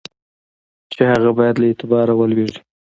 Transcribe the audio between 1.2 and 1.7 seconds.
باید له